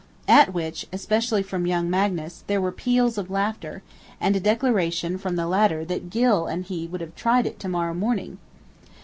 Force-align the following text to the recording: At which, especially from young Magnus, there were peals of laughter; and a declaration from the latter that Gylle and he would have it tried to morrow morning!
At 0.27 0.51
which, 0.51 0.87
especially 0.91 1.43
from 1.43 1.67
young 1.67 1.87
Magnus, 1.87 2.43
there 2.47 2.59
were 2.59 2.71
peals 2.71 3.19
of 3.19 3.29
laughter; 3.29 3.83
and 4.19 4.35
a 4.35 4.39
declaration 4.39 5.19
from 5.19 5.35
the 5.35 5.45
latter 5.45 5.85
that 5.85 6.09
Gylle 6.09 6.47
and 6.47 6.65
he 6.65 6.87
would 6.87 7.01
have 7.01 7.11
it 7.11 7.15
tried 7.15 7.59
to 7.59 7.69
morrow 7.69 7.93
morning! 7.93 8.39